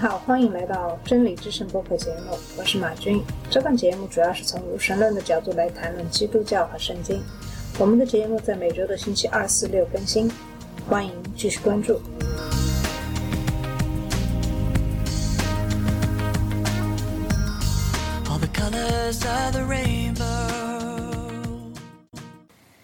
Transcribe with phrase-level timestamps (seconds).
[0.00, 3.22] 好，欢迎来到真理之声播客节目，我是马军。
[3.50, 7.22] 这档节目主要是从无神论的角度来谈论基督教和圣经。
[7.78, 10.32] 我们的节目在每周的星期二、四、六更新，
[10.88, 12.00] 欢迎继续关注。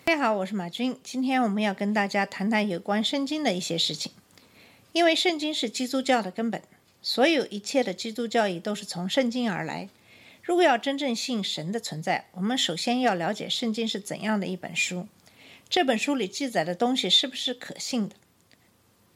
[0.04, 0.94] 大家好，我是马军。
[1.02, 4.12] 今天我们要跟大家谈谈有关圣经的一些事情，
[4.92, 6.60] 因为圣经是基督教的根本。
[7.08, 9.88] 所有一切的基督教义都是从圣经而来。
[10.42, 15.06] 如果要真正信神的存在，我们首先要了解圣经是怎样的一本书。
[15.68, 18.16] 这本书里记载的东西是不是可信的？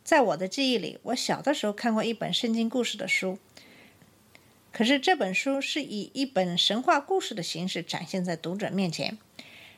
[0.04, 3.40] 在我的记忆里，我小的时候看过一本圣经故事的书，
[4.70, 9.18] 可是这本书是以一本神话故事的形式展现在读者面前。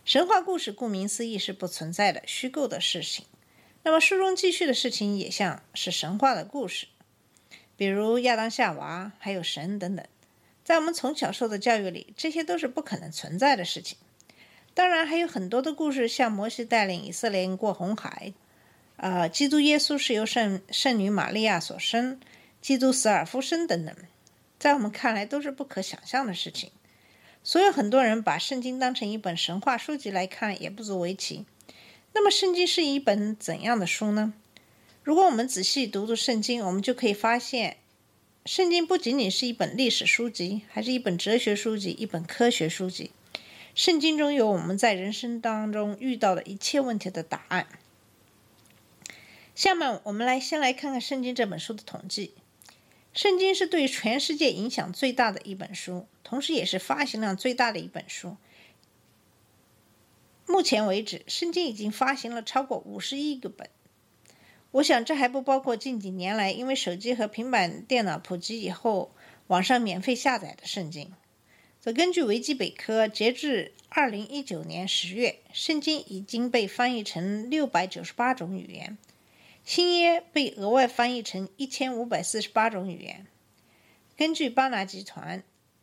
[0.05, 3.24] 神话故事顾名思义是不存在的、虚构的事情。
[3.85, 6.88] 那么书中记叙的事情也像是神话的故事。
[7.76, 10.04] 比如亚当夏娃，还有神等等，
[10.65, 13.98] 在我们从小受的教育里，这些都是不可能存在的事情。
[14.74, 18.32] 当然，还有很多的故事，像摩西带领以色列人过红海，
[18.96, 22.20] 呃，基督耶稣是由圣圣女玛利亚所生，
[22.60, 23.95] 基督死而复生等等，
[24.59, 26.70] 在我们看来都是不可想象的事情。
[27.43, 31.45] 所以，很多人把圣经当成一本神话书籍来看，也不足为奇。
[32.15, 34.32] 那么，圣经是一本怎样的书呢？
[35.05, 37.79] 如果我们仔细读读圣经，我们就可以发现，
[38.47, 43.11] 圣经不仅仅是一本历史书籍，还是一本哲学书籍，一本科学书籍。
[43.75, 47.67] 圣经中有我们在人生当中遇到的一切问题的答案。
[49.57, 52.35] 下面我们来先来看看圣经这本书的统计。
[53.13, 58.37] 圣经是对全世界影响最大的一本书，同时也是发行量最大的一本书。
[60.47, 63.69] 目前为止，圣经已经发行了超过五十亿个本。
[64.72, 69.15] 我想，这还不包括近几年来因为手机和平板电脑普及以后，
[69.49, 71.12] 网上免费下载的圣经。
[71.78, 78.97] 则根据维基百科，截至二零一九年十月，圣经已经被翻译成六百九十八种语言，
[79.62, 83.27] 新约被额外翻译成一千五百四十八种语言。
[84.16, 85.43] 根据巴拿集团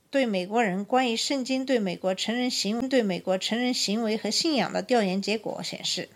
[0.09, 6.09] 对美国人关于圣经对美国成人行为对美国成人行为和信仰的调研结果显示。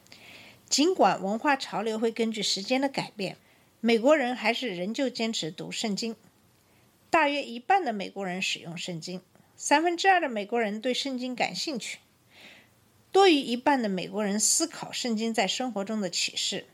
[0.74, 3.38] 尽管文化潮流会根据时间的改变，
[3.80, 6.16] 美国人还是仍旧坚持读圣经。
[7.12, 9.22] 大约一半的美国人使用圣经，
[9.56, 12.00] 三分之二的美国人对圣经感兴趣，
[13.12, 16.66] 多于一半的美国人思考圣经在生活中的启示。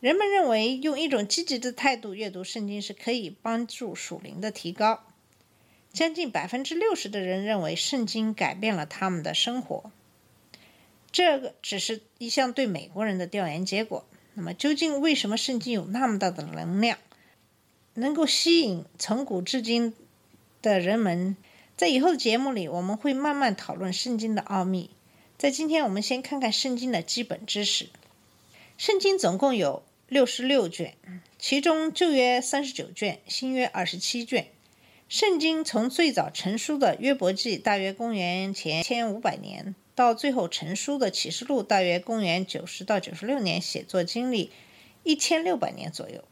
[0.00, 5.04] 人们认为，用一种积极的态度阅读圣经是可以帮助属灵的提高。
[5.92, 9.92] 将近百分之六十的人认为圣经改变了他们的生活。
[11.14, 14.04] 这个只是一项对美国人的调研结果。
[14.34, 16.98] 那么，究竟为什么圣经有那么大的能量，
[17.94, 19.94] 能够吸引从古至今
[20.60, 21.36] 的人们？
[21.76, 24.90] 在以后的节目里，我们会慢慢讨论圣经的奥秘。
[25.38, 27.90] 在今天，我们先看看圣经的基本知识。
[28.76, 30.96] 圣经总共有六十六卷，
[31.38, 34.48] 其中旧约三十九卷，新约二十七卷。
[35.08, 39.76] 圣经从最早成书的约伯记，大约公元前千五百年。
[39.94, 44.50] 到最后成书的启示录，大约公元九十到九十六年，写作经历
[45.02, 46.24] 一千六百年左右。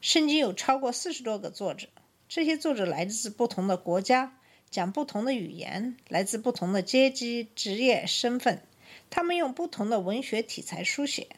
[0.00, 1.88] 圣经有超过四十多个作者，
[2.28, 4.38] 这些作者来自不同的国家，
[4.70, 8.62] 讲不同的语言，来自不同的阶级、职业、身份。
[9.08, 11.28] 他们用不同的文学题材书写，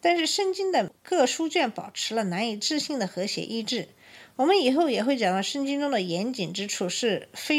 [0.00, 3.88] 但是圣经的各书卷保持了难以置信的和谐一致。
[4.36, 7.58] 我们以后也会讲到圣经中的严谨之处是非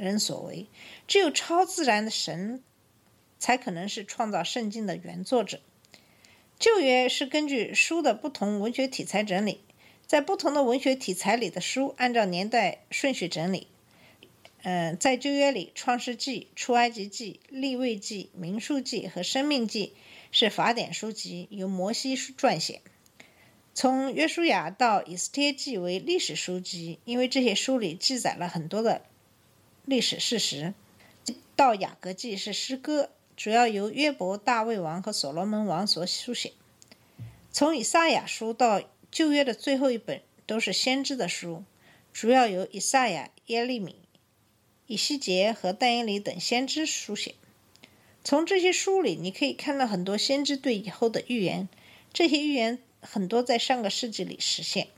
[0.00, 0.66] 人所为，
[1.06, 2.62] 只有超自然的神
[3.38, 5.60] 才可能是创造圣经的原作者。
[6.58, 9.60] 旧约是根据书的不同文学题材整理，
[10.06, 13.68] 在不同的文学题材里的书按照年代顺序整理。
[14.62, 19.94] 嗯，在旧约里，《创世纪》《出埃及记》《立位记》《民数记》和《生命记》
[20.30, 22.82] 是法典书籍，由摩西撰写。
[23.72, 29.00] 从《约书亚》到《以斯帖记》为历史书籍，因为这些书里记载了很多的。
[29.86, 30.74] 历史事实，
[31.56, 36.52] 到雅各记是诗歌，主要由约伯、大卫王和所罗门王所书写。
[37.50, 41.64] 从以赛亚书到旧约的最后一本都是先知的书，
[42.12, 43.96] 主要由以赛亚、耶利米、
[44.86, 47.34] 以西结和但以理等先知书写。
[48.22, 51.68] 从这些书里，你可以看到很多先知对以后的预言，
[52.12, 54.88] 这些预言很多在上个世纪里实现。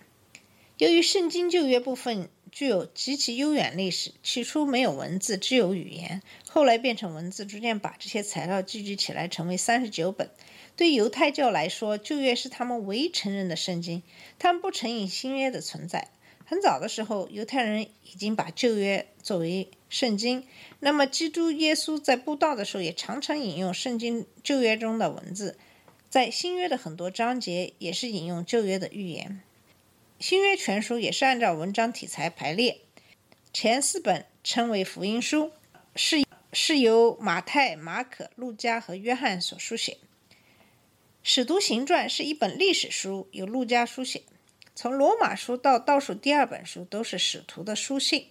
[0.77, 2.29] 由于圣经旧约部分。
[2.53, 4.13] 具有极其悠远历史。
[4.23, 10.31] 起初没有文字，只有语言，后来变成文字，逐渐把这些材料聚集起来，成为三十九本。
[10.77, 14.03] 对犹太教来说，旧约是他们唯一承认的圣经，
[14.39, 16.09] 他们不承认新约的存在。
[16.45, 20.45] 很早的时候，犹太人已经把旧约作为圣经。
[20.81, 25.57] 那么，基督耶稣在布道的时候，也常常引用圣经旧约中的文字。
[26.11, 29.41] 在新约的很多章节，也是引用旧约的预言。
[30.23, 32.83] 新约全书也是按照文章题材排列，
[33.53, 35.51] 前四本称为福音书，
[35.97, 39.99] 是是由马太、马可、路加和约翰所书写。
[41.25, 44.23] 使徒行传是一本历史书，由路加书写。
[44.77, 48.29] 从罗马书到倒数第二本书都是使徒的书信，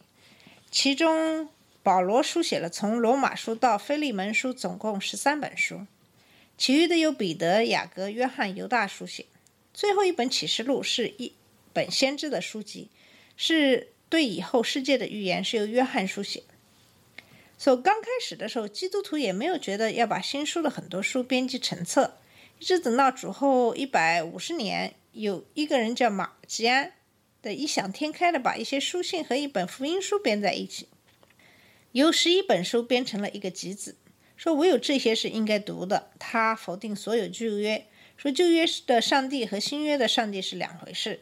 [0.72, 1.50] 其中
[1.84, 5.86] 保罗书写了从罗马书到腓利门书总共十三本书，
[6.58, 9.26] 其余的由彼得、雅各、约翰、犹大书写。
[9.74, 11.34] 最后一本启示录是一
[11.74, 12.90] 本先知的书籍，
[13.38, 16.44] 是对以后世界的预言，是由约翰书写。
[17.58, 22.18] 从刚开始的时候，基督徒也没有觉得要把新书的很多书编辑成册，
[22.60, 24.96] 一直等到主后一百五十年。
[25.14, 26.94] 有一个人叫马吉安
[27.42, 30.88] 的异想天开的把一些书信和一本福音书编在一起，
[31.92, 33.98] 由十一本书编成了一个集子，
[34.38, 36.12] 说唯有这些是应该读的。
[36.18, 37.86] 他否定所有旧约，
[38.16, 41.20] 说旧约的上帝和新约的上帝是两回事。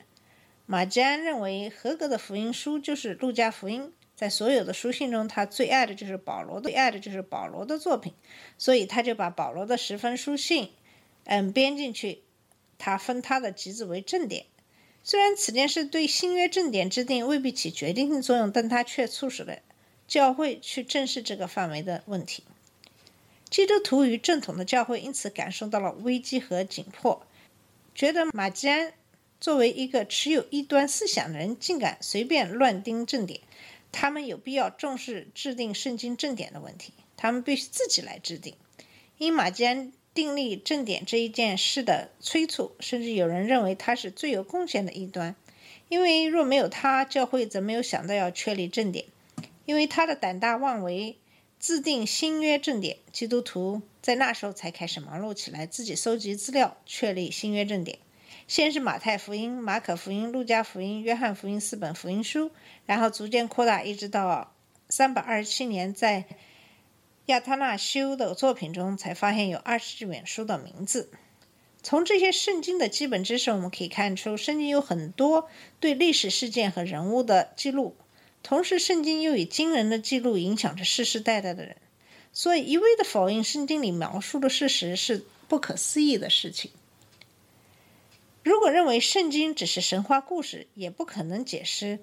[0.72, 8.14] 马吉安认为合格的福音书就是路加福音，在所有的书信中，他最爱的就是保罗，最爱的就是保罗的作品，
[8.56, 10.70] 所以他就把保罗的十封书信，
[11.24, 12.22] 嗯，编进去。
[12.78, 14.46] 他分他的集子为正典，
[15.04, 19.58] 虽然此件事对新约正典制定未必起决定性作用，但他却促使了
[20.08, 22.44] 教会去正视这个范围的问题。
[23.50, 27.26] 基督徒与正统的教会因此感受到了危机和紧迫，
[27.96, 28.94] 觉得马基安
[29.40, 33.40] 作为一个持有异端思想的人，竟敢随便乱定正典，
[33.92, 38.56] 他们有必要重视制定圣经正典的问题，他们必须自己来制定。
[39.18, 39.92] 因马基安。
[40.12, 45.34] 订立正典这一件事的催促，甚至有人认为他是最有贡献的一端，
[45.88, 49.06] 因为若没有他，教会则没有想到要确立正典。
[49.66, 51.16] 因为他的胆大妄为，
[51.58, 58.00] 自定新约正典，基督徒在那时候才开始忙碌起来，自己搜集资料，确立新约正典。
[58.50, 62.50] 先是马太福音、马可福音、路加福音、约翰福音四本福音书，
[62.88, 64.56] 然后逐渐扩大，一直到
[64.90, 66.26] 三百二十七年在。
[67.28, 71.12] 亚他那修的作品中才发现有二十卷书的名字。
[71.84, 75.48] 从这些圣经的基本知识，我们可以看出，圣经有很多
[75.80, 77.96] 对历史事件和人物的记录，
[78.42, 81.78] 同时圣经又以惊人的记录影响着世世代代的人。
[82.34, 86.72] 所以，一味的否认圣经里描述的事实是不可思议的事情。
[88.44, 92.00] 如果认为圣经只是神话故事，也不可能解释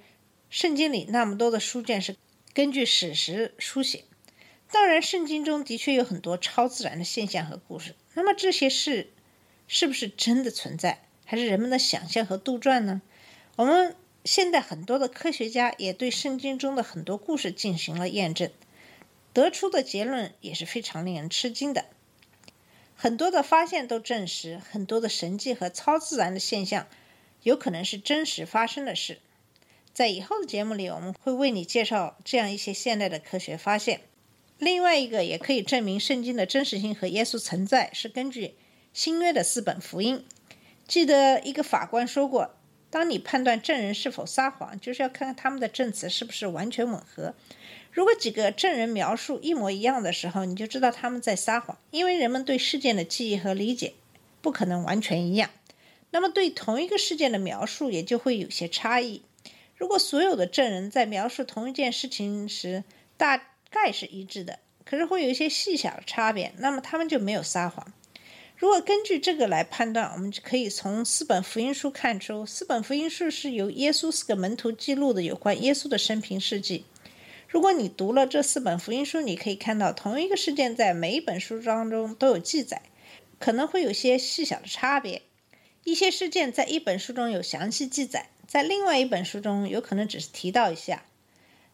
[0.50, 2.16] 圣经里那么多的书卷是
[2.52, 4.04] 根据史实书写。
[4.70, 7.94] 当然，圣经中的确有很多超自然的现象和故事。
[8.14, 9.12] 那么这些事
[9.68, 13.00] 是不是真的存在，还是人们的想象和杜撰呢？
[13.54, 13.94] 我们
[14.24, 18.50] 现在很多的科学家也对圣经中的很多故事进行了验证，
[19.32, 21.86] 得出的结论也是非常令人吃惊的。
[22.96, 26.86] 很多的发现都证实，很多的神迹和超自然的现象
[27.42, 29.18] 有可能是真实发生的事。
[29.92, 34.00] 在以后的节目里，我们会为你介绍这样一些现代的科学发现。
[34.58, 38.54] 另外一个也可以证明圣经的真实性和耶稣存在，是根据
[38.94, 40.24] 新约的四本福音。
[40.88, 42.54] 记得一个法官说过
[42.88, 47.34] ：“当你判断证人是否撒谎，就是要看看他们的证词是不是完全吻合。
[47.96, 53.94] 如果几个证人描述一模一样的时候，你就知道他们在撒谎，因为人们对事件的记忆和理解
[54.42, 55.48] 不可能完全一样。
[56.10, 59.22] 那么，对同一个事件的描述也就会有些差异。
[59.78, 62.84] 如果所有的证人在描述同一件事情时，
[63.16, 67.94] 大概是一致的，可是会有一些细小的差别，那么他们就没有撒谎。
[68.58, 76.84] 如果根据这个来判断，我们就可以从四本福音书看出，四本福音书是由耶稣四个门徒记录的有关耶稣的生平事迹。
[77.48, 82.82] 如果你读了这四本福音书，你可以看到同一个事件在每一本书当中都有记载，
[83.38, 85.22] 可能会有些细小的差别。
[85.84, 91.04] 一些事件在一本书中有详细记载，在另外一本书中有可能只是提到一下。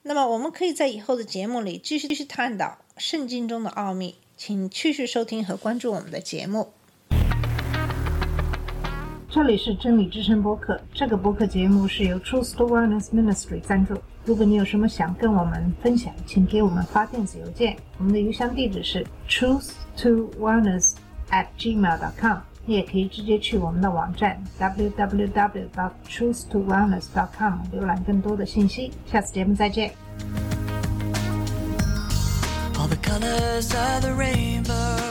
[0.03, 6.73] 那么，我们可以在以后的节目里继续继续探讨圣经中的奥秘，请继续收听和关注我们的节目。
[9.35, 13.95] 这里是真理之声播客，这个播客节目是由 Truth to Wellness Ministry 赞助。
[14.27, 20.97] 如果你有什么想跟我们分享，请给我们发电子邮件，我们的邮箱地址是 truth to wellness
[21.31, 22.41] at gmail dot com。
[22.67, 28.93] 你也可以直接去我们的网站 www.truth-to-wellness.com 浏览更多的信息。
[29.07, 29.93] 下次节目再见。
[32.75, 35.02] All the colors of the rainbow